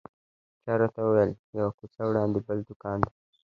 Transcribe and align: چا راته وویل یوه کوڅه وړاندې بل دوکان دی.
چا 0.63 0.73
راته 0.79 0.99
وویل 1.03 1.31
یوه 1.57 1.71
کوڅه 1.77 2.01
وړاندې 2.07 2.39
بل 2.47 2.57
دوکان 2.67 2.97
دی. 3.05 3.13